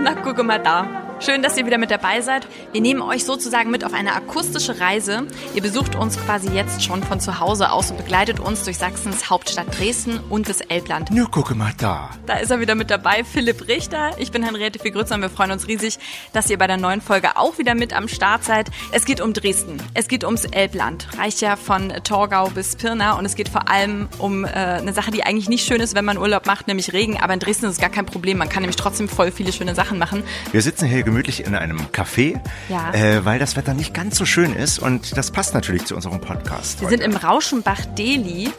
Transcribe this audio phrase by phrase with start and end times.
[0.00, 1.07] Na, gucke mal da.
[1.20, 2.46] Schön, dass ihr wieder mit dabei seid.
[2.70, 5.26] Wir nehmen euch sozusagen mit auf eine akustische Reise.
[5.52, 9.28] Ihr besucht uns quasi jetzt schon von zu Hause aus und begleitet uns durch Sachsens
[9.28, 11.10] Hauptstadt Dresden und das Elbland.
[11.10, 12.10] Nur gucke mal da.
[12.26, 14.12] Da ist er wieder mit dabei, Philipp Richter.
[14.18, 15.98] Ich bin Henriette Figrützer und wir freuen uns riesig,
[16.32, 18.70] dass ihr bei der neuen Folge auch wieder mit am Start seid.
[18.92, 19.78] Es geht um Dresden.
[19.94, 21.08] Es geht ums Elbland.
[21.18, 25.10] Reicht ja von Torgau bis Pirna und es geht vor allem um äh, eine Sache,
[25.10, 27.18] die eigentlich nicht schön ist, wenn man Urlaub macht, nämlich Regen.
[27.20, 28.38] Aber in Dresden ist es gar kein Problem.
[28.38, 30.22] Man kann nämlich trotzdem voll viele schöne Sachen machen.
[30.52, 32.92] Wir sitzen hier gemütlich in einem Café, Ja.
[32.92, 36.20] äh, weil das Wetter nicht ganz so schön ist und das passt natürlich zu unserem
[36.20, 36.80] Podcast.
[36.80, 36.98] Wir heute.
[37.02, 38.50] sind im Rauschenbach Deli.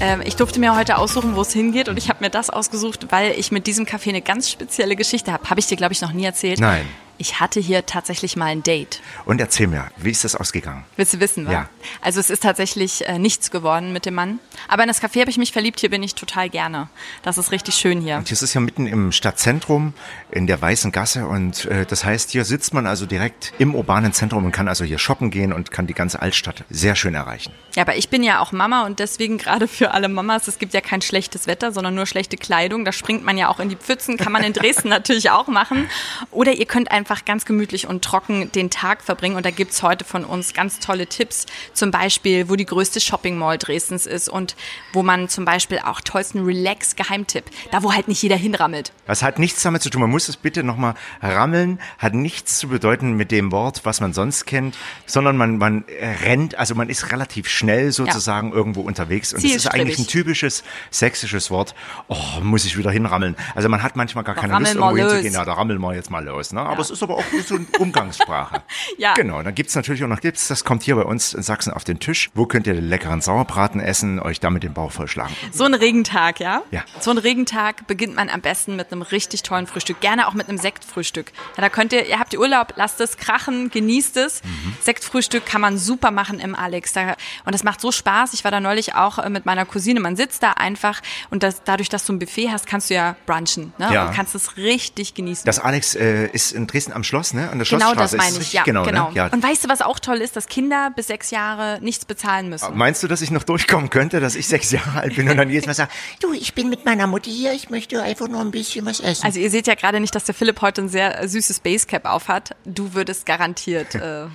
[0.00, 3.06] Ähm, Ich durfte mir heute aussuchen, wo es hingeht und ich habe mir das ausgesucht,
[3.10, 5.48] weil ich mit diesem Café eine ganz spezielle Geschichte habe.
[5.48, 6.58] Habe ich dir, glaube ich, noch nie erzählt.
[6.60, 6.84] Nein.
[7.24, 9.00] Ich hatte hier tatsächlich mal ein Date.
[9.24, 10.84] Und erzähl mir, wie ist das ausgegangen?
[10.96, 11.52] Willst du wissen, wa?
[11.52, 11.68] Ja.
[12.02, 14.40] Also es ist tatsächlich äh, nichts geworden mit dem Mann.
[14.68, 15.80] Aber in das Café habe ich mich verliebt.
[15.80, 16.90] Hier bin ich total gerne.
[17.22, 18.18] Das ist richtig schön hier.
[18.18, 19.94] Und das ist ja mitten im Stadtzentrum
[20.30, 24.12] in der Weißen Gasse und äh, das heißt, hier sitzt man also direkt im urbanen
[24.12, 27.54] Zentrum und kann also hier shoppen gehen und kann die ganze Altstadt sehr schön erreichen.
[27.74, 30.74] Ja, aber ich bin ja auch Mama und deswegen gerade für alle Mamas, es gibt
[30.74, 32.84] ja kein schlechtes Wetter, sondern nur schlechte Kleidung.
[32.84, 35.88] Da springt man ja auch in die Pfützen, kann man in Dresden natürlich auch machen.
[36.30, 40.04] Oder ihr könnt einfach ganz gemütlich und trocken den Tag verbringen und da gibt's heute
[40.04, 41.46] von uns ganz tolle Tipps.
[41.72, 44.56] Zum Beispiel, wo die größte Shopping Mall Dresdens ist und
[44.92, 48.92] wo man zum Beispiel auch tollsten Relax-Geheimtipp, da wo halt nicht jeder hinrammelt.
[49.06, 52.68] Das hat nichts damit zu tun, man muss es bitte nochmal rammeln, hat nichts zu
[52.68, 54.76] bedeuten mit dem Wort, was man sonst kennt,
[55.06, 59.50] sondern man, man äh, rennt, also man ist relativ schnell sozusagen irgendwo unterwegs und das
[59.52, 61.74] ist eigentlich ein typisches sächsisches Wort,
[62.08, 63.36] oh, muss ich wieder hinrammeln.
[63.54, 65.12] Also man hat manchmal gar keine rammel Lust, irgendwo los.
[65.12, 66.52] hinzugehen, ja, da rammeln wir jetzt mal los.
[66.52, 66.60] Ne?
[66.60, 68.62] Aber es ist aber auch so eine Umgangssprache.
[68.96, 69.14] Ja.
[69.14, 71.84] Genau, dann gibt's natürlich auch noch Tipps, das kommt hier bei uns in Sachsen auf
[71.84, 72.30] den Tisch.
[72.34, 75.34] Wo könnt ihr den leckeren Sauerbraten essen, euch damit den Bauch vollschlagen?
[75.52, 76.62] So ein Regentag, ja?
[76.70, 76.84] Ja.
[77.00, 80.00] So ein Regentag beginnt man am besten mit einem richtig tollen Frühstück.
[80.00, 81.32] Gerne auch mit einem Sektfrühstück.
[81.56, 84.42] Ja, da könnt ihr, ihr habt ihr Urlaub, lasst es krachen, genießt es.
[84.80, 86.92] Sektfrühstück kann man super machen im Alex.
[86.92, 88.34] Da, und das macht so Spaß.
[88.34, 90.00] Ich war da neulich auch äh, mit meiner Cousine.
[90.00, 93.16] Man sitzt da einfach und das, dadurch, dass du ein Buffet hast, kannst du ja
[93.26, 93.72] brunchen.
[93.78, 93.92] Ne?
[93.92, 94.06] Ja.
[94.06, 95.44] Und kannst es richtig genießen.
[95.44, 97.50] Das Alex äh, ist in Dresden am Schloss, ne?
[97.50, 97.96] An der genau Schlossstraße.
[97.96, 98.52] das Ist meine das ich.
[98.52, 98.84] Ja, genau.
[98.84, 99.08] genau.
[99.10, 99.16] Ne?
[99.16, 99.26] ja.
[99.28, 102.76] Und weißt du, was auch toll ist, dass Kinder bis sechs Jahre nichts bezahlen müssen.
[102.76, 105.50] Meinst du, dass ich noch durchkommen könnte, dass ich sechs Jahre alt bin und dann
[105.50, 105.90] jedes Mal sage,
[106.20, 109.24] Du, ich bin mit meiner Mutti hier, ich möchte einfach nur ein bisschen was essen.
[109.24, 112.56] Also ihr seht ja gerade nicht, dass der Philipp heute ein sehr süßes Basecap aufhat.
[112.64, 114.26] Du würdest garantiert äh,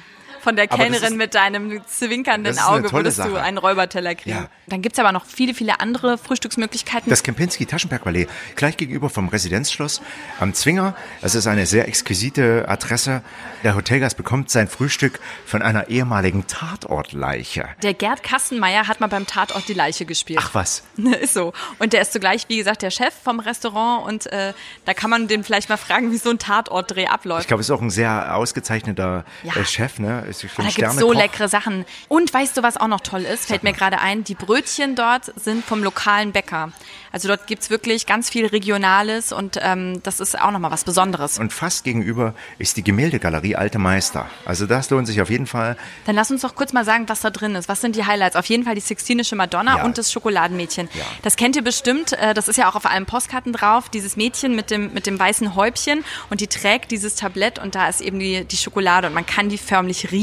[0.42, 3.42] von der Kellnerin mit deinem zwinkernden Auge würdest du Sache.
[3.42, 4.38] einen Räuberteller kriegen.
[4.38, 4.50] Ja.
[4.68, 7.10] Dann gibt's aber noch viele, viele andere Frühstücksmöglichkeiten.
[7.10, 10.02] das Kempinski Taschenberg-Ballet, gleich gegenüber vom Residenzschloss
[10.40, 10.96] am Zwinger.
[11.22, 13.22] Das ist eine sehr exquisite Adresse.
[13.64, 17.68] Der Hotelgast bekommt sein Frühstück von einer ehemaligen Tatortleiche.
[17.84, 20.40] der Gerd Kassenmeier hat mal beim Tatort die Leiche gespielt.
[20.42, 20.84] Ach was.
[21.22, 21.54] ist so.
[21.80, 24.54] Und der ist zugleich, wie gesagt, der Chef vom Restaurant und äh,
[24.86, 27.42] da kann man den vielleicht mal fragen, wie so ein Tatortdreh abläuft.
[27.42, 29.56] Ich glaube, es ist auch ein sehr ausgezeichneter Ja.
[29.56, 30.24] äh, Chef, ne?
[30.30, 31.00] Ist schon Da gibt's Sternekoch.
[31.02, 31.86] so leckere Sachen.
[32.08, 33.48] Und weißt du, was auch noch toll ist?
[33.48, 34.24] Fällt mir gerade ein.
[34.24, 36.72] Die Brötchen dort sind vom lokalen Bäcker.
[37.12, 41.40] Also dort gibt's wirklich ganz viel Regionales und ähm, das ist auch nochmal was Besonderes.
[41.40, 44.28] Und fast gegenüber ist die Gemäldegalerie Alte Meister.
[44.46, 45.76] Also das lohnt sich auf jeden Fall.
[46.06, 47.68] Dann lass uns doch kurz mal sagen, was da drin ist.
[47.68, 48.36] Was sind die Highlights?
[48.36, 49.86] Auf jeden Fall die Sixtinische Madonna Ja.
[49.86, 50.88] und das Schokoladenmädchen.
[50.94, 51.04] Ja.
[51.24, 52.14] Das kennt ihr bestimmt.
[52.14, 53.90] äh, Das ist ja auch auf allen Postkarten drauf.
[53.90, 57.90] Dieses Mädchen mit dem, mit dem weißen Häubchen und die trägt dieses Tablett und da
[57.90, 60.19] ist eben die, die Schokolade und man kann die förmlich riechen,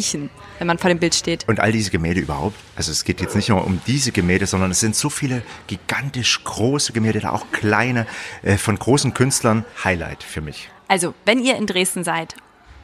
[0.58, 1.48] wenn man vor dem Bild steht.
[1.48, 2.56] Und all diese Gemälde überhaupt.
[2.76, 6.44] Also es geht jetzt nicht nur um diese Gemälde, sondern es sind so viele gigantisch
[6.44, 8.06] große Gemälde, da auch kleine,
[8.42, 9.64] äh, von großen Künstlern.
[9.84, 10.70] Highlight für mich.
[10.88, 12.36] Also, wenn ihr in Dresden seid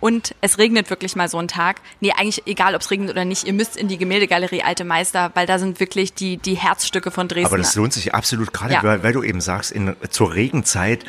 [0.02, 3.24] und es regnet wirklich mal so einen Tag, nee, eigentlich egal, ob es regnet oder
[3.24, 7.12] nicht, ihr müsst in die Gemäldegalerie Alte Meister, weil da sind wirklich die, die Herzstücke
[7.12, 7.46] von Dresden.
[7.46, 8.82] Aber das lohnt sich absolut, gerade Ja.
[8.82, 11.04] weil, weil du eben sagst, in, zur Regenzeit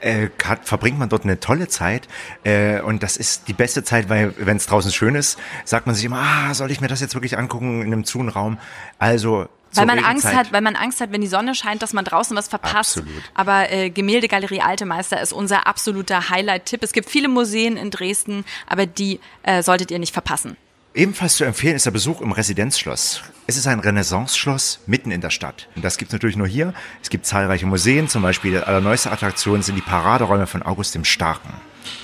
[0.00, 0.28] äh,
[0.62, 2.06] verbringt man dort eine tolle Zeit.
[2.44, 5.96] Äh, und das ist die beste Zeit, weil wenn es draußen schön ist, sagt man
[5.96, 8.58] sich immer, ah, soll ich mir das jetzt wirklich angucken in einem zuen Raum?
[9.00, 12.04] Also weil man Angst hat, weil man Angst hat, wenn die Sonne scheint, dass man
[12.04, 12.98] draußen was verpasst.
[12.98, 13.22] Absolut.
[13.34, 16.82] Aber äh, Gemäldegalerie Alte Meister ist unser absoluter Highlight-Tipp.
[16.82, 20.56] Es gibt viele Museen in Dresden, aber die äh, solltet ihr nicht verpassen.
[20.96, 23.22] Ebenfalls zu empfehlen ist der Besuch im Residenzschloss.
[23.46, 25.68] Es ist ein Renaissance-Schloss mitten in der Stadt.
[25.76, 26.72] Und das gibt es natürlich nur hier.
[27.02, 31.04] Es gibt zahlreiche Museen, zum Beispiel die allerneueste Attraktion sind die Paraderäume von August dem
[31.04, 31.52] Starken,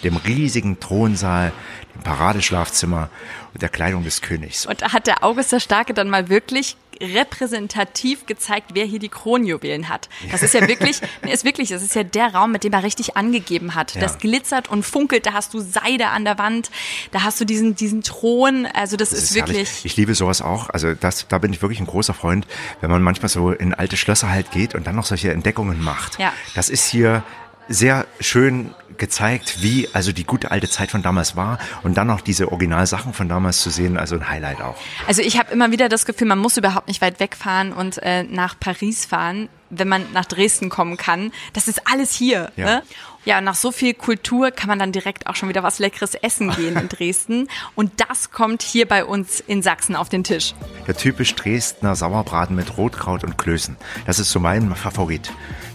[0.04, 1.52] dem riesigen Thronsaal,
[1.94, 3.08] dem Paradeschlafzimmer
[3.52, 4.66] und der Kleidung des Königs.
[4.66, 9.08] Und da hat der August der Starke dann mal wirklich repräsentativ gezeigt, wer hier die
[9.08, 10.08] Kronjuwelen hat.
[10.30, 12.82] Das ist ja wirklich, nee, ist wirklich, das ist ja der Raum, mit dem er
[12.82, 14.00] richtig angegeben hat.
[14.00, 16.70] Das glitzert und funkelt, da hast du Seide an der Wand,
[17.10, 19.56] da hast du diesen, diesen Thron, also das, Das ist, herrlich.
[19.56, 20.70] wirklich, Ich liebe sowas auch.
[20.70, 22.46] Also das, da bin ich wirklich ein großer Freund,
[22.80, 26.18] wenn man manchmal so in alte Schlösser halt geht und dann noch solche Entdeckungen macht.
[26.18, 26.32] Ja.
[26.54, 27.24] Das ist hier
[27.68, 32.20] sehr schön gezeigt, wie also die gute alte Zeit von damals war und dann noch
[32.20, 34.76] diese Originalsachen von damals zu sehen, also ein Highlight auch.
[35.06, 38.22] Also ich habe immer wieder das Gefühl, man muss überhaupt nicht weit wegfahren und äh,
[38.22, 41.32] nach Paris fahren, wenn man nach Dresden kommen kann.
[41.52, 42.52] Das ist alles hier.
[42.56, 42.64] Ja.
[42.64, 42.82] Ne?
[43.24, 46.50] Ja, nach so viel Kultur kann man dann direkt auch schon wieder was Leckeres essen
[46.56, 47.48] gehen in Dresden.
[47.74, 50.54] Und das kommt hier bei uns in Sachsen auf den Tisch.
[50.86, 53.76] Der typisch Dresdner Sauerbraten mit Rotkraut und Klößen.
[54.06, 55.32] Das ist so mein Favorit.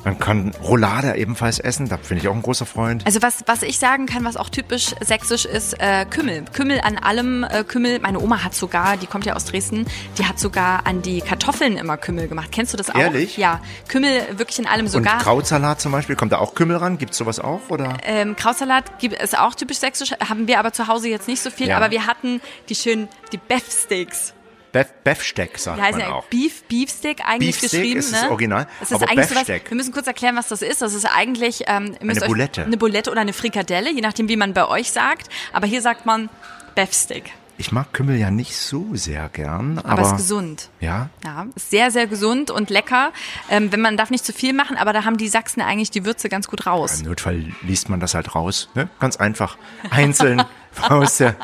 [0.08, 3.06] Man kann Roulade ebenfalls essen, da bin ich auch ein großer Freund.
[3.06, 6.46] Also was, was ich sagen kann, was auch typisch sächsisch ist, äh, Kümmel.
[6.54, 8.00] Kümmel an allem, äh, Kümmel.
[8.00, 9.86] Meine Oma hat sogar, die kommt ja aus Dresden,
[10.18, 12.54] die hat sogar an die Kartoffeln immer Kümmel gemacht.
[12.54, 12.96] Kennst du das auch?
[12.96, 13.36] Ehrlich?
[13.36, 13.60] Ja,
[13.90, 15.18] Kümmel wirklich in allem Und sogar.
[15.18, 16.98] Krautsalat zum Beispiel, kommt da auch Kümmel ran?
[16.98, 17.64] Gibt's sowas auch?
[17.68, 17.98] Oder?
[18.06, 21.50] Ähm, Krautsalat gibt es auch typisch sächsisch, haben wir aber zu Hause jetzt nicht so
[21.50, 21.76] viel, Ja.
[21.76, 22.40] aber wir hatten
[22.70, 24.34] die schönen, die Beefsteaks.
[24.72, 26.26] Bef Befsteck sagt man ja auch.
[26.26, 28.00] Beef, Beefsteak eigentlich Beefsteak geschrieben.
[28.00, 28.18] ist ne?
[28.22, 29.70] das Original, Das ist aber eigentlich sowas, Beefsteak.
[29.72, 30.82] wir müssen kurz erklären, was das ist.
[30.82, 32.66] Das ist eigentlich ähm, Eine Bulette.
[32.66, 35.30] Eine Bulette oder eine Frikadelle, je nachdem, wie man bei euch sagt.
[35.54, 36.30] Aber hier sagt man
[36.76, 37.32] Beefsteak.
[37.60, 40.70] Ich mag Kümmel ja nicht so sehr gern, aber, Aber, ist gesund.
[40.80, 43.12] Ja, Ja, ist sehr, sehr gesund und lecker.
[43.50, 46.06] Ähm, wenn man darf nicht zu viel machen, aber da haben die Sachsen eigentlich die
[46.06, 47.00] Würze ganz gut raus.
[47.00, 48.70] im Notfall liest man das halt raus.
[48.76, 48.90] Ne?
[49.00, 49.58] Ganz einfach.
[49.90, 50.44] Einzeln
[50.88, 51.36] aus der,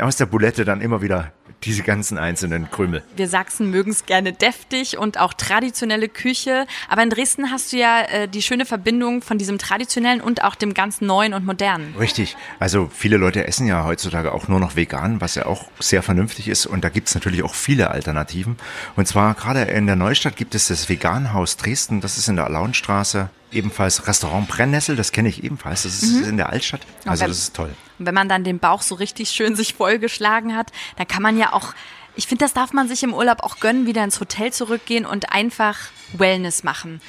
[0.00, 1.32] aus der Bulette dann immer wieder
[1.64, 3.02] diese ganzen einzelnen Krümel.
[3.16, 6.66] Wir Sachsen mögen es gerne deftig und auch traditionelle Küche.
[6.88, 10.54] Aber in Dresden hast du ja äh, die schöne Verbindung von diesem traditionellen und auch
[10.54, 11.94] dem ganz neuen und modernen.
[11.98, 12.36] Richtig.
[12.58, 16.48] Also viele Leute essen ja heutzutage auch nur noch vegan, was ja auch sehr vernünftig
[16.48, 16.66] ist.
[16.66, 18.56] Und da gibt's natürlich auch viele Alternativen.
[18.96, 22.00] Und zwar gerade in der Neustadt gibt es das Veganhaus Dresden.
[22.00, 23.30] Das ist in der Alaunstraße.
[23.52, 25.82] Ebenfalls Restaurant Brennnessel, das kenne ich ebenfalls.
[25.82, 26.82] Das ist in der Altstadt.
[27.04, 27.74] Also wenn- das ist toll.
[27.98, 31.36] Und wenn man dann den Bauch so richtig schön sich vollgeschlagen hat, dann kann man
[31.36, 31.74] ja auch,
[32.16, 35.32] ich finde, das darf man sich im Urlaub auch gönnen, wieder ins Hotel zurückgehen und
[35.32, 35.76] einfach
[36.12, 37.00] Wellness machen.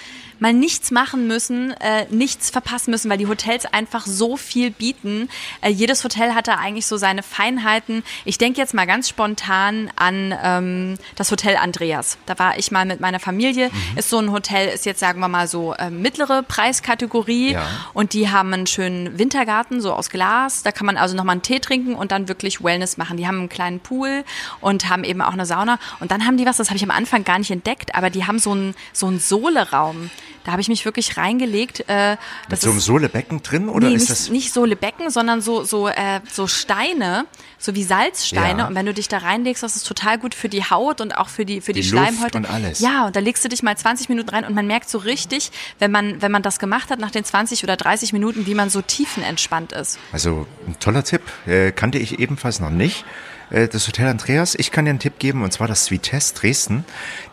[0.42, 5.30] Mal nichts machen müssen, äh, nichts verpassen müssen, weil die Hotels einfach so viel bieten.
[5.62, 8.04] Äh, jedes Hotel hat da eigentlich so seine Feinheiten.
[8.26, 12.18] Ich denke jetzt mal ganz spontan an ähm, das Hotel Andreas.
[12.26, 13.70] Da war ich mal mit meiner Familie.
[13.96, 17.54] Ist so ein Hotel, ist jetzt sagen wir mal so äh, mittlere Preiskategorie.
[17.54, 17.68] Ja.
[17.94, 20.64] Und die haben einen schönen Wintergarten, so aus Glas.
[20.64, 23.18] Da kann man also nochmal einen Tee trinken und dann wirklich Wellness machen.
[23.18, 24.24] Die haben einen kleinen Pool
[24.60, 25.78] und haben eben auch eine Sauna.
[26.00, 28.26] Und dann haben die was, das habe ich am Anfang gar nicht entdeckt, aber die
[28.26, 30.10] haben so einen, so einen Sohleraum.
[30.44, 31.86] Da habe ich mich wirklich reingelegt.
[31.88, 32.20] Äh, Mit
[32.50, 34.30] das so einem Sohlebecken drin oder nee, ist nicht, das?
[34.30, 37.26] nicht Sohlebecken, sondern so, so, äh, so Steine,
[37.58, 38.60] so wie Salzsteine.
[38.60, 38.68] Ja.
[38.68, 41.30] Und wenn du dich da reinlegst, das ist total gut für die Haut und auch
[41.30, 42.38] für die, für die, Die Luft Schleimhäute.
[42.38, 42.80] und alles.
[42.80, 45.52] Ja, und da legst du dich mal 20 Minuten rein und man merkt so richtig,
[45.80, 48.70] wenn man, wenn man das gemacht hat, nach den 20 oder 30 Minuten, wie man
[48.70, 50.00] so tiefenentspannt ist.
[50.12, 53.06] Also ein toller Tipp, äh, kannte ich ebenfalls noch nicht.
[53.52, 56.86] Äh, das Hotel Andreas, ich kann dir einen Tipp geben, und zwar das Vitesse Dresden.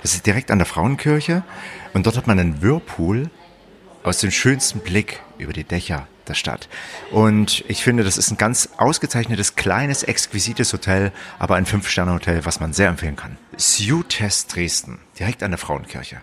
[0.03, 1.43] Das ist direkt an der Frauenkirche.
[1.95, 3.31] Und dort hat man einen Whirlpool
[4.03, 6.69] aus dem schönsten Blick über die Dächer der Stadt.
[7.11, 12.61] Und ich finde, das ist ein ganz ausgezeichnetes, kleines, exquisites Hotel, aber ein Fünf-Sterne-Hotel, was
[12.61, 13.39] man sehr empfehlen kann.
[13.57, 16.21] Sutest Dresden, direkt an der Frauenkirche.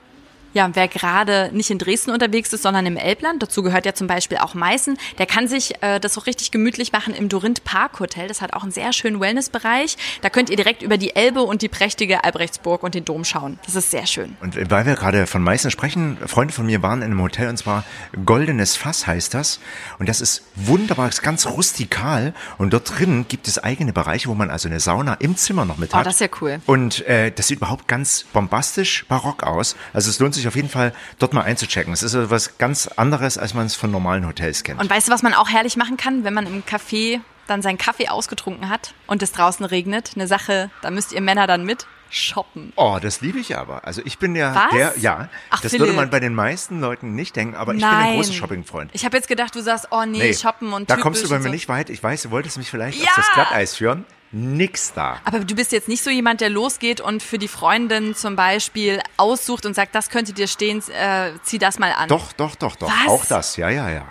[0.55, 3.93] Ja, und wer gerade nicht in Dresden unterwegs ist, sondern im Elbland, dazu gehört ja
[3.93, 7.65] zum Beispiel auch Meißen, der kann sich äh, das auch richtig gemütlich machen im Dorinth
[7.65, 8.29] Park Hotel.
[8.29, 9.97] Das hat auch einen sehr schönen Wellnessbereich.
[10.21, 13.59] Da könnt ihr direkt über die Elbe und die prächtige Albrechtsburg und den Dom schauen.
[13.65, 14.37] Das ist sehr schön.
[14.41, 17.57] Und weil wir gerade von Meißen sprechen, Freunde von mir waren in einem Hotel und
[17.57, 17.83] zwar
[18.25, 19.59] Goldenes Fass heißt das.
[19.99, 22.33] Und das ist wunderbar, ist ganz rustikal.
[22.57, 25.77] Und dort drin gibt es eigene Bereiche, wo man also eine Sauna im Zimmer noch
[25.77, 26.05] mit Oh, hat.
[26.05, 26.59] das ist ja cool.
[26.65, 29.75] Und äh, das sieht überhaupt ganz bombastisch barock aus.
[29.91, 31.93] Also es lohnt sich auf jeden Fall, dort mal einzuchecken.
[31.93, 34.81] Es ist so was ganz anderes, als man es von normalen Hotels kennt.
[34.81, 37.77] Und weißt du, was man auch herrlich machen kann, wenn man im Café dann seinen
[37.77, 40.11] Kaffee ausgetrunken hat und es draußen regnet?
[40.15, 42.73] Eine Sache, da müsst ihr Männer dann mit shoppen.
[42.75, 43.85] Oh, das liebe ich aber.
[43.85, 44.71] Also ich bin ja Was?
[44.71, 45.87] der, ja, Ach, das Philipp.
[45.87, 48.05] würde man bei den meisten Leuten nicht denken, aber ich bin Nein.
[48.09, 48.91] ein großer Shoppingfreund.
[48.93, 51.45] Ich habe jetzt gedacht, du sagst, oh nee, shoppen und da kommst du bei mir
[51.45, 51.49] so.
[51.49, 51.89] nicht weit.
[51.89, 53.09] Ich weiß, du wolltest mich vielleicht Ja!
[53.09, 54.05] auf das Glatteis führen.
[54.31, 55.19] Nix da.
[55.23, 59.01] Aber du bist jetzt nicht so jemand, der losgeht und für die Freundin zum Beispiel
[59.17, 62.09] aussucht und sagt, das könnte dir stehen, äh, zieh das mal an.
[62.09, 62.89] Doch, doch, doch, doch.
[62.89, 63.07] Was?
[63.07, 64.05] Auch das, ja, ja, ja.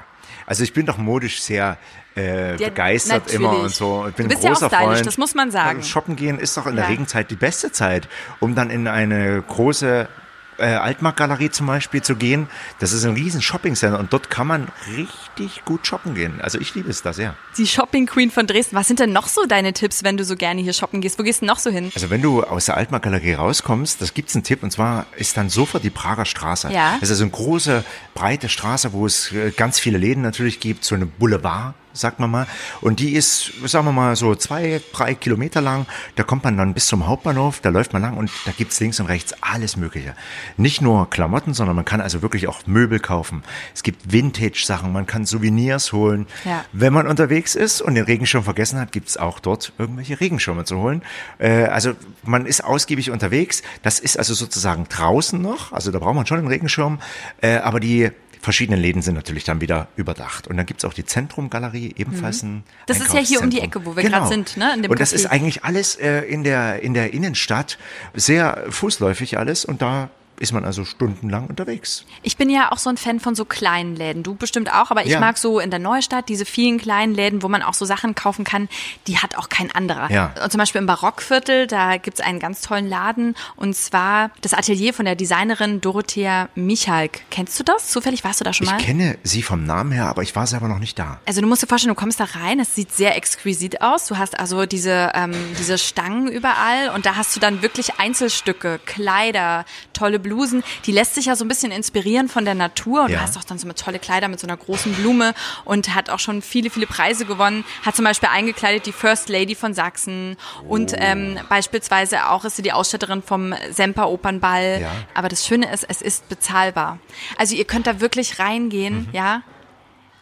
[0.46, 1.78] Also ich bin doch modisch sehr
[2.16, 3.34] äh, Ja, begeistert natürlich.
[3.36, 4.06] immer und so.
[4.08, 5.06] Ich bin Du bist ein ja auch großer stylisch, Freund.
[5.06, 5.82] das muss man sagen.
[5.82, 6.90] Shoppen gehen ist doch in der Ja.
[6.90, 8.08] Regenzeit die beste Zeit,
[8.40, 10.08] um dann in eine große
[10.56, 12.46] äh, Altmarktgalerie zum Beispiel zu gehen.
[12.78, 16.40] Das ist ein riesen Shoppingcenter und dort kann man richtig gut shoppen gehen.
[16.40, 17.34] Also ich liebe es da sehr.
[17.58, 18.76] Die Shopping Queen von Dresden.
[18.76, 21.18] Was sind denn noch so deine Tipps, wenn du so gerne hier shoppen gehst?
[21.18, 21.90] Wo gehst du noch so hin?
[21.96, 25.48] Also wenn du aus der Altmarktgalerie rauskommst, das gibt's einen Tipp und zwar ist dann
[25.48, 26.70] sofort die Prager Straße.
[26.72, 26.92] Ja.
[27.00, 30.84] Das ist also eine große, breite Straße, wo es äh, ganz viele Läden natürlich gibt,
[30.84, 31.74] so eine Boulevard.
[31.94, 32.46] Sagt man mal.
[32.80, 35.86] Und die ist, sagen wir mal, so zwei, drei Kilometer lang.
[36.16, 39.00] Da kommt man dann bis zum Hauptbahnhof, da läuft man lang und da gibt's links
[39.00, 40.14] und rechts alles Mögliche.
[40.56, 43.42] Nicht nur Klamotten, sondern man kann also wirklich auch Möbel kaufen.
[43.74, 46.26] Es gibt Vintage-Sachen, man kann Souvenirs holen.
[46.44, 46.64] Ja.
[46.72, 50.78] Wenn man unterwegs ist und den Regenschirm vergessen hat, gibt's auch dort irgendwelche Regenschirme zu
[50.78, 51.02] holen.
[51.38, 51.92] Äh, also
[52.24, 53.62] man ist ausgiebig unterwegs.
[53.82, 55.72] Das ist also sozusagen draußen noch.
[55.72, 56.98] Also da braucht man schon einen Regenschirm.
[57.40, 58.10] Äh, aber die
[58.44, 60.46] verschiedenen Läden sind natürlich dann wieder überdacht.
[60.46, 62.62] Und dann gibt's auch die Zentrumgalerie, ebenfalls ein Mhm.
[62.86, 63.60] Das ist ja hier um die.
[63.60, 65.14] Ecke, wo wir gerade sind, ne, Und das Café.
[65.14, 67.78] ist eigentlich alles äh, in, der, in der Innenstadt
[68.12, 69.64] sehr fußläufig alles.
[69.64, 70.10] Und da
[70.40, 72.04] ist man also stundenlang unterwegs.
[72.22, 74.22] Ich bin ja auch so ein Fan von so kleinen Läden.
[74.22, 75.20] Du bestimmt auch, aber ich Ja.
[75.20, 78.44] mag so in der Neustadt diese vielen kleinen Läden, wo man auch so Sachen kaufen
[78.44, 78.68] kann,
[79.06, 80.10] die hat auch kein anderer.
[80.10, 80.32] Ja.
[80.42, 84.92] Und zum Beispiel im Barockviertel, da gibt's einen ganz tollen Laden und zwar das Atelier
[84.94, 87.20] von der Designerin Dorothea Michalk.
[87.30, 87.88] Kennst du das?
[87.88, 88.78] Zufällig warst du da schon mal?
[88.80, 91.20] Ich kenne sie vom Namen her, aber ich war selber noch nicht da.
[91.26, 94.06] Also du musst dir vorstellen, du kommst da rein, es sieht sehr exquisit aus.
[94.06, 98.80] Du hast also diese, ähm, diese Stangen überall und da hast du dann wirklich Einzelstücke,
[98.84, 100.64] Kleider, tolle Blusen.
[100.86, 103.18] Die lässt sich ja so ein bisschen inspirieren von der Natur und Ja.
[103.18, 106.18] du hast auch dann so tolle Kleider mit so einer großen Blume und hat auch
[106.18, 107.64] schon viele, viele Preise gewonnen.
[107.86, 110.36] Hat zum Beispiel eingekleidet die First Lady von Sachsen
[110.68, 114.80] und ähm, beispielsweise auch ist sie die Ausstatterin vom Semper Opernball.
[114.82, 114.90] Ja.
[115.14, 116.98] Aber das Schöne ist, es ist bezahlbar.
[117.38, 119.42] Also ihr könnt da wirklich reingehen, ja,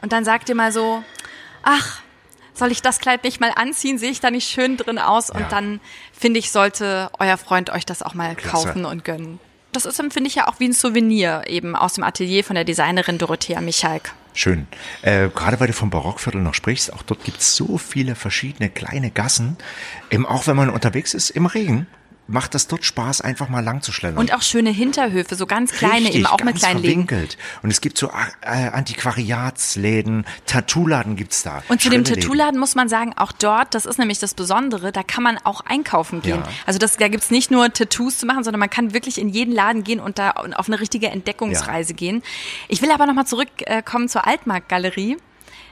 [0.03, 1.03] und dann sagt ihr mal so,
[1.63, 2.01] ach,
[2.55, 3.99] soll ich das Kleid nicht mal anziehen?
[3.99, 5.31] Sehe ich da nicht schön drin aus?
[5.31, 5.49] Und Ja.
[5.49, 5.81] dann
[6.13, 8.67] finde ich, sollte euer Freund euch das auch mal Klasse.
[8.67, 9.39] kaufen und gönnen.
[9.73, 12.65] Das ist, finde ich, ja auch wie ein Souvenir eben aus dem Atelier von der
[12.65, 14.13] Designerin Dorothea Michalk.
[14.35, 14.67] Schön.
[15.03, 19.11] Äh, gerade weil du vom Barockviertel noch sprichst, auch dort gibt's so viele verschiedene kleine
[19.11, 19.57] Gassen.
[20.11, 21.87] Eben auch wenn man unterwegs ist im Regen,
[22.33, 24.19] macht das dort Spaß, einfach mal lang zu schlendern.
[24.21, 27.07] Und auch schöne Hinterhöfe, so ganz kleine, Richtig, eben auch mit ganz kleinen Läden.
[27.07, 27.39] verwinkelt.
[27.63, 28.09] Und es gibt so
[28.41, 31.63] äh, Antiquariatsläden, Tattoo-Laden gibt's da.
[31.69, 32.15] Und zu dem Läden.
[32.21, 35.61] Tattoo-Laden muss man sagen, auch dort, das ist nämlich das Besondere, da kann man auch
[35.63, 36.41] einkaufen gehen.
[36.45, 36.49] Ja.
[36.67, 39.53] Also das, da gibt's nicht nur Tattoos zu machen, sondern man kann wirklich in jeden
[39.55, 42.23] Laden gehen und da auf eine richtige Entdeckungsreise gehen.
[42.69, 45.17] Ich will aber nochmal zurückkommen zur Altmarktgalerie.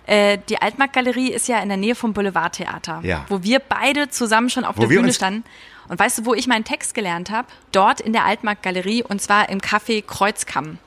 [0.07, 3.25] Äh, Die Altmarktgalerie ist ja in der Nähe vom Boulevardtheater, Ja.
[3.29, 5.45] wo wir beide zusammen schon auf Wo der Bühne standen.
[5.91, 7.49] Und weißt du, wo ich meinen Text gelernt habe?
[7.73, 10.79] Dort in der Altmarktgalerie und zwar im Café Kreuzkamm.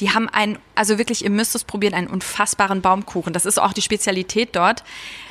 [0.00, 3.32] Die haben einen, also wirklich, ihr müsst es probieren, einen unfassbaren Baumkuchen.
[3.32, 4.82] Das ist auch die Spezialität dort.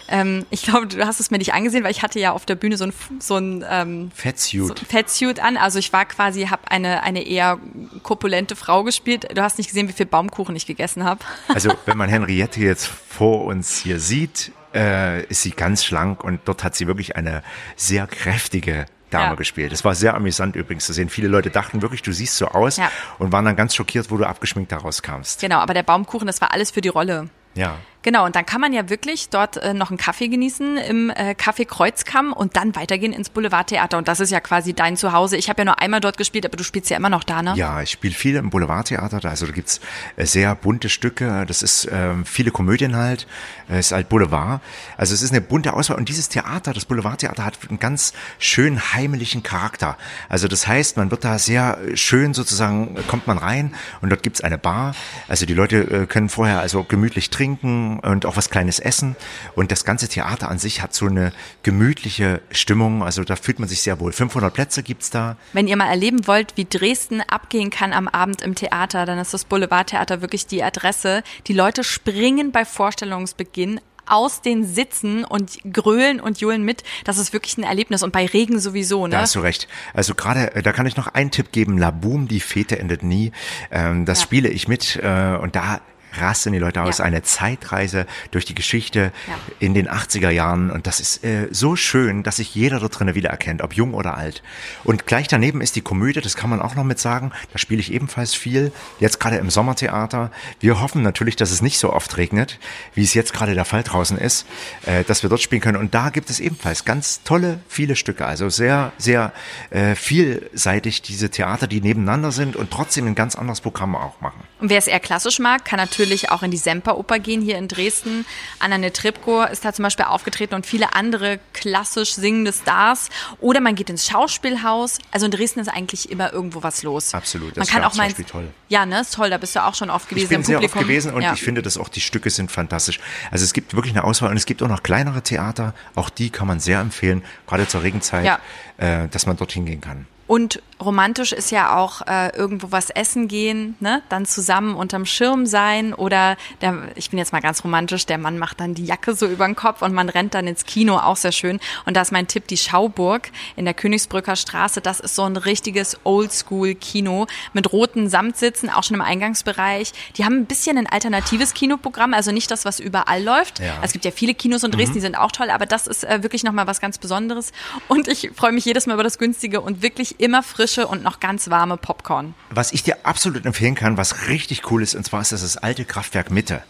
[0.08, 2.56] Ähm, ich glaube, du hast es mir nicht angesehen, weil ich hatte ja auf der
[2.56, 4.82] Bühne so ein, so ein ähm, so Fettsuit.
[4.82, 5.58] ein Fettsuit an.
[5.58, 7.60] Also ich war quasi, habe eine, eine eher
[8.04, 9.28] korpulente Frau gespielt.
[9.36, 11.20] Du hast nicht gesehen, wie viel Baumkuchen ich gegessen habe.
[11.54, 16.40] Also wenn man Henriette jetzt vor uns hier sieht, äh, ist sie ganz schlank und
[16.46, 17.44] dort hat sie wirklich eine
[17.76, 19.34] sehr kräftige Dame Ja.
[19.36, 19.72] gespielt.
[19.72, 21.10] Das war sehr amüsant übrigens zu sehen.
[21.10, 22.92] Viele Leute dachten wirklich, du siehst so aus Ja.
[23.18, 25.42] und waren dann ganz schockiert, wo du abgeschminkt da rauskamst.
[25.42, 27.30] Genau, aber der Baumkuchen, das war alles für die Rolle.
[27.56, 27.78] Ja.
[28.02, 31.36] Genau, und dann kann man ja wirklich dort äh, noch einen Kaffee genießen im äh,
[31.38, 33.98] Café Kreuzkamm und dann weitergehen ins Boulevardtheater.
[33.98, 35.36] Und das ist ja quasi dein Zuhause.
[35.36, 37.56] Ich habe ja nur einmal dort gespielt, aber du spielst ja immer noch da, ne?
[37.58, 39.82] Ja, ich spiele viel im Boulevardtheater, also da gibt's
[40.16, 43.28] äh, sehr bunte Stücke, das ist ähm, viele Komödien halt,
[43.68, 44.62] es ist halt Boulevard,
[44.96, 48.94] also es ist eine bunte Auswahl und dieses Theater, das Boulevardtheater hat einen ganz schön
[48.94, 49.98] heimlichen Charakter,
[50.30, 54.24] also das heißt, man wird da sehr schön sozusagen, äh, kommt man rein und dort
[54.24, 54.96] gibt's eine Bar,
[55.28, 59.16] also die Leute äh, können vorher also gemütlich trinken und auch was Kleines essen
[59.56, 61.32] und das ganze Theater an sich hat so eine
[61.64, 64.12] gemütliche Stimmung, also da fühlt man sich sehr wohl.
[64.12, 68.42] 500 Plätze gibt's da, Wenn ihr mal erleben wollt, wie Dresden abgehen kann am Abend
[68.42, 71.24] im Theater, dann ist das Boulevardtheater wirklich die Adresse.
[71.48, 76.84] Die Leute springen bei Vorstellungsbeginn aus den Sitzen und grölen und johlen mit.
[77.04, 79.12] Das ist wirklich ein Erlebnis und bei Regen sowieso, ne?
[79.12, 79.68] Da hast du recht.
[79.94, 81.78] Also gerade, äh, da kann ich noch einen Tipp geben.
[81.78, 83.32] La Boom, die Fete endet nie.
[83.72, 84.24] Ähm, das Ja.
[84.24, 85.82] spiele ich mit äh, und da
[86.18, 86.98] rasten die Leute aus.
[87.00, 87.06] Ja.
[87.06, 89.36] Eine Zeitreise durch die Geschichte Ja.
[89.60, 93.16] in den 80er Jahren und das ist äh, so schön, dass sich jeder da drinnen
[93.16, 94.42] wiedererkennt, ob jung oder alt.
[94.84, 97.32] Und gleich daneben ist die Komödie, das kann man auch noch mit sagen.
[97.52, 98.72] Da spiele ich ebenfalls viel.
[99.00, 100.32] Jetzt gerade im Sommertheater.
[100.60, 102.60] Wir hoffen natürlich, dass es nicht so oft regnet,
[102.94, 104.46] wie es jetzt gerade der Fall draußen ist,
[104.86, 105.78] äh, dass wir dort spielen können.
[105.78, 108.26] Und da gibt es ebenfalls ganz tolle, viele Stücke.
[108.26, 109.32] Also sehr, sehr
[109.70, 114.42] äh, vielseitig diese Theater, die nebeneinander sind und trotzdem ein ganz anderes Programm auch machen.
[114.60, 117.68] Und wer es eher klassisch mag, kann natürlich auch in die Semperoper gehen hier in
[117.68, 118.26] Dresden.
[118.60, 123.10] Anna Netrebko ist da zum Beispiel aufgetreten und viele andere klassisch singende Stars.
[123.40, 125.00] Oder man geht ins Schauspielhaus.
[125.12, 127.14] Also in Dresden ist eigentlich immer irgendwo was los.
[127.14, 128.50] Absolut, Man das kann auch mal toll.
[128.68, 129.30] Ja, ne, ist toll.
[129.30, 131.34] Da bist du auch schon oft gewesen Ich bin im sehr oft gewesen und ja.
[131.34, 133.00] ich finde, dass auch die Stücke sind fantastisch.
[133.32, 135.74] Also es gibt wirklich eine Auswahl und es gibt auch noch kleinere Theater.
[135.96, 138.40] Auch die kann man sehr empfehlen, gerade zur Regenzeit, Ja.
[138.78, 140.06] äh, dass man dorthin gehen kann.
[140.30, 144.04] Und romantisch ist ja auch äh, irgendwo was essen gehen, ne?
[144.10, 148.38] dann zusammen unterm Schirm sein oder der, ich bin jetzt mal ganz romantisch, der Mann
[148.38, 151.16] macht dann die Jacke so über den Kopf und man rennt dann ins Kino, auch
[151.16, 151.60] sehr schön.
[151.88, 155.36] Und da ist mein Tipp, die Schauburg in der Königsbrücker Straße, das ist so ein
[155.36, 159.94] richtiges Oldschool-Kino mit roten Samtsitzen, auch schon im Eingangsbereich.
[160.16, 163.62] Die haben ein bisschen ein alternatives Kinoprogramm, also nicht das, was überall läuft.
[163.62, 163.80] Ja.
[163.82, 166.22] Es gibt ja viele Kinos in Dresden, die sind auch toll, aber das ist äh,
[166.22, 167.52] wirklich nochmal was ganz Besonderes.
[167.88, 171.20] Und ich freue mich jedes Mal über das Günstige und wirklich immer frische und noch
[171.20, 172.36] ganz warme Popcorn.
[172.50, 175.58] Was ich dir absolut empfehlen kann, was richtig cool ist, und zwar ist das das
[175.58, 176.62] alte Kraftwerk Mitte.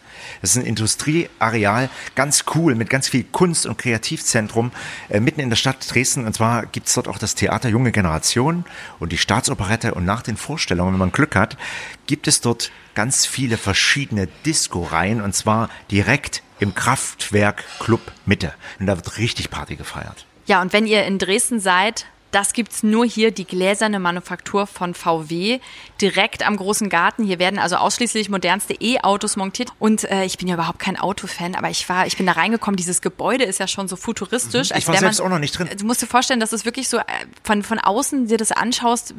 [0.41, 4.71] Das ist ein Industrieareal, ganz cool, mit ganz viel Kunst- und Kreativzentrum
[5.09, 6.25] äh, mitten in der Stadt Dresden.
[6.25, 8.65] Und zwar gibt's dort auch das Theater Junge Generation
[8.99, 9.93] und die Staatsoperette.
[9.93, 11.57] Und nach den Vorstellungen, wenn man Glück hat,
[12.05, 18.53] gibt es dort ganz viele verschiedene Disco-Reihen und zwar direkt im Kraftwerk Club Mitte.
[18.79, 20.25] Und da wird richtig Party gefeiert.
[20.45, 24.93] Ja, und wenn ihr in Dresden seid, das gibt's nur hier, die gläserne Manufaktur von
[24.93, 25.59] VW,
[26.01, 27.23] direkt am großen Garten.
[27.23, 29.71] Hier werden also ausschließlich modernste E-Autos montiert.
[29.79, 32.77] Und äh, ich bin ja überhaupt kein Autofan, aber ich war, ich bin da reingekommen.
[32.77, 34.71] Dieses Gebäude ist ja schon so futuristisch.
[34.71, 34.77] Mhm.
[34.77, 35.69] Ich war selbst auch noch nicht drin.
[35.77, 37.03] Du musst dir vorstellen, dass es wirklich so äh,
[37.43, 39.13] von, von außen dir das anschaust,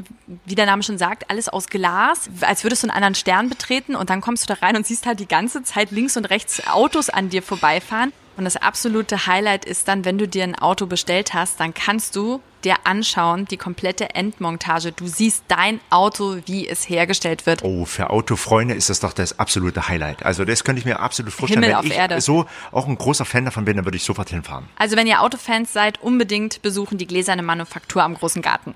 [0.45, 3.97] wie der Name schon sagt, alles aus Glas, als würdest du einen anderen Stern betreten
[3.97, 6.67] und dann kommst du da rein und siehst halt die ganze Zeit links und rechts
[6.69, 8.13] Autos an dir vorbeifahren.
[8.37, 12.17] Und das absolute Highlight ist dann, wenn du dir ein Auto bestellt hast, dann kannst
[12.17, 14.93] du dir anschauen, die komplette Endmontage.
[14.93, 17.63] Du siehst dein Auto, wie es hergestellt wird.
[17.63, 20.25] Oh, für Autofreunde ist das doch das absolute Highlight.
[20.25, 21.63] Also das könnte ich mir absolut vorstellen.
[21.63, 22.21] Himmel Wenn auf ich Erde.
[22.21, 24.69] so auch ein großer Fan davon bin, dann würde ich sofort hinfahren.
[24.77, 28.75] Also wenn ihr Autofans seid, unbedingt besuchen die gläserne Manufaktur am großen Garten.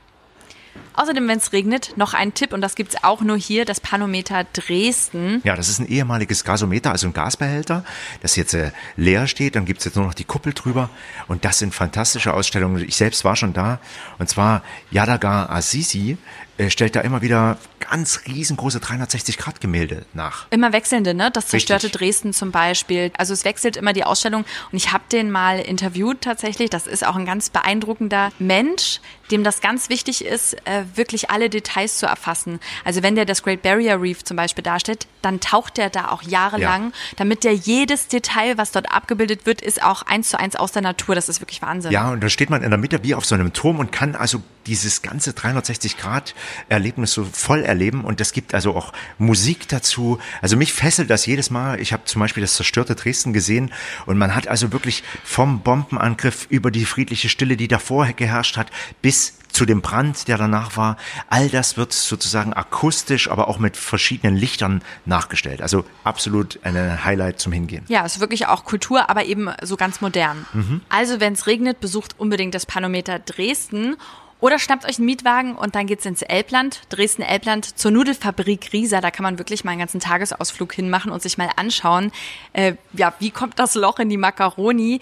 [0.96, 4.44] Außerdem, wenn es regnet, noch ein Tipp und das gibt's auch nur hier, das Panometer
[4.52, 5.40] Dresden.
[5.42, 7.84] Ja, das ist ein ehemaliges Gasometer, also ein Gasbehälter,
[8.22, 9.56] das jetzt äh, leer steht.
[9.56, 10.90] Dann gibt's jetzt nur noch die Kuppel drüber.
[11.26, 12.84] Und das sind fantastische Ausstellungen.
[12.84, 13.80] Ich selbst war schon da.
[14.18, 14.62] Und zwar
[14.92, 16.16] Yadagar Azizi
[16.56, 20.46] äh, stellt da immer wieder ganz riesengroße 360-Grad-Gemälde nach.
[20.50, 21.30] Immer wechselnde, ne?
[21.32, 22.00] Das zerstörte Richtig.
[22.00, 23.10] Dresden zum Beispiel.
[23.18, 26.70] Also es wechselt immer die Ausstellung und ich habe den mal interviewt tatsächlich.
[26.70, 29.00] Das ist auch ein ganz beeindruckender Mensch,
[29.30, 32.60] dem das ganz wichtig ist, äh, wirklich alle Details zu erfassen.
[32.84, 36.22] Also wenn der das Great Barrier Reef zum Beispiel darstellt, dann taucht der da auch
[36.22, 40.72] jahrelang, damit der jedes Detail, was dort abgebildet wird, ist auch eins zu eins aus
[40.72, 41.14] der Natur.
[41.14, 41.92] Das ist wirklich Wahnsinn.
[41.92, 44.14] Ja, und da steht man in der Mitte wie auf so einem Turm und kann
[44.14, 48.04] also dieses ganze 360-Grad-Erlebnis so voll erleben.
[48.04, 50.18] Und es gibt also auch Musik dazu.
[50.40, 51.80] Also mich fesselt das jedes Mal.
[51.80, 53.72] Ich habe zum Beispiel das zerstörte Dresden gesehen
[54.06, 58.70] und man hat also wirklich vom Bombenangriff über die friedliche Stille, die davor geherrscht hat,
[59.02, 59.13] bis
[59.54, 60.96] zu dem Brand, der danach war.
[61.28, 65.62] All das wird sozusagen akustisch, aber auch mit verschiedenen Lichtern nachgestellt.
[65.62, 67.84] Also absolut ein Highlight zum Hingehen.
[67.88, 70.44] Ja, ist wirklich auch Kultur, aber eben so ganz modern.
[70.88, 73.96] Also, wenn es regnet, besucht unbedingt das Panometer Dresden.
[74.40, 79.00] Oder schnappt euch einen Mietwagen und dann geht's ins Elbland, Dresden-Elbland, zur Nudelfabrik Rieser.
[79.00, 82.12] Da kann man wirklich mal einen ganzen Tagesausflug hinmachen und sich mal anschauen,
[82.52, 85.00] äh, ja, wie kommt das Loch in die Macaroni.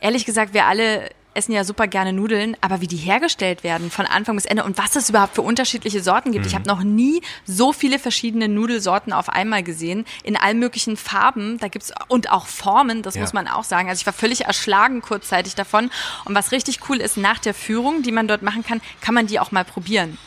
[0.00, 4.04] Ehrlich gesagt, wir alle essen ja super gerne Nudeln, aber wie die hergestellt werden von
[4.06, 6.44] Anfang bis Ende und was es überhaupt für unterschiedliche Sorten gibt.
[6.46, 11.58] Ich habe noch nie so viele verschiedene Nudelsorten auf einmal gesehen, in allen möglichen Farben.
[11.58, 13.20] Da gibt's und auch Formen, das Ja.
[13.20, 13.88] muss man auch sagen.
[13.88, 15.90] Also ich war völlig erschlagen kurzzeitig davon.
[16.24, 19.28] Und was richtig cool ist, nach der Führung, die man dort machen kann, kann man
[19.28, 20.18] die auch mal probieren.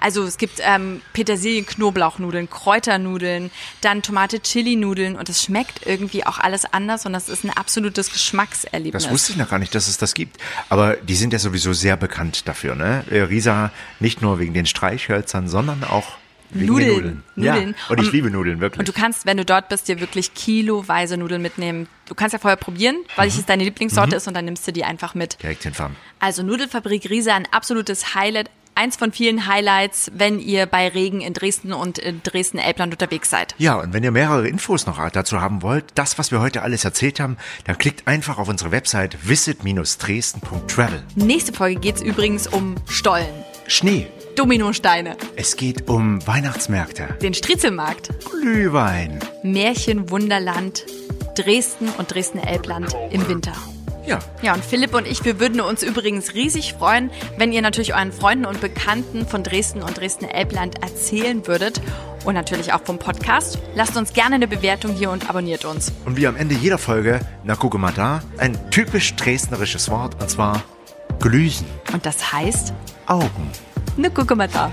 [0.00, 7.06] Also es gibt ähm, Petersilien-Knoblauchnudeln, Kräuternudeln, dann Tomate-Chili-Nudeln und es schmeckt irgendwie auch alles anders
[7.06, 9.02] und das ist ein absolutes Geschmackserlebnis.
[9.04, 10.36] Das wusste ich noch gar nicht, dass es das gibt.
[10.68, 13.04] Aber die sind ja sowieso sehr bekannt dafür, ne?
[13.10, 16.06] Äh, Risa nicht nur wegen den Streichhölzern, sondern auch
[16.50, 16.88] wegen Nudeln.
[16.88, 17.22] den Nudeln.
[17.36, 17.74] Nudeln.
[17.76, 18.78] Ja, und ich Und- liebe Nudeln, wirklich.
[18.78, 21.88] Und du kannst, wenn du dort bist, dir wirklich kiloweise Nudeln mitnehmen.
[22.06, 24.82] Du kannst ja vorher probieren, weil es deine Lieblingssorte ist und dann nimmst du die
[24.84, 25.42] einfach mit.
[25.42, 25.94] Direkt hinfahren.
[26.20, 28.48] Also Nudelfabrik Riesa, ein absolutes Highlight.
[28.78, 33.56] Eins von vielen Highlights, wenn ihr bei Regen in Dresden und in Dresden-Elbland unterwegs seid.
[33.58, 36.84] Ja, und wenn ihr mehrere Infos noch dazu haben wollt, das, was wir heute alles
[36.84, 41.02] erzählt haben, dann klickt einfach auf unsere Website visit-dresden.travel.
[41.16, 43.26] Nächste Folge geht's übrigens um Stollen,
[43.66, 44.06] Schnee.
[44.36, 49.18] Dominosteine, Es geht um Weihnachtsmärkte, den Striezelmarkt, Glühwein.
[49.42, 50.86] Märchenwunderland,
[51.34, 53.54] Dresden und Dresden-Elbland im Winter.
[54.08, 57.94] Ja, Ja, und Philipp und ich, wir würden uns übrigens riesig freuen, wenn ihr natürlich
[57.94, 61.82] euren Freunden und Bekannten von Dresden und Dresden-Elbland erzählen würdet.
[62.24, 63.58] Und natürlich auch vom Podcast.
[63.74, 65.92] Lasst uns gerne eine Bewertung hier und abonniert uns.
[66.06, 70.28] und wie am Ende jeder Folge, na gucke mal da, ein typisch dresdnerisches Wort, und
[70.30, 70.62] zwar
[71.20, 71.66] Glüsen.
[71.92, 72.72] Und das heißt,
[73.06, 73.50] Augen.
[73.96, 74.72] ne gucke mal da.